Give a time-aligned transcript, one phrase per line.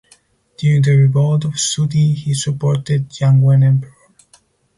[0.57, 3.93] During the revolt of Zhu Di he supported Jianwen Emperor.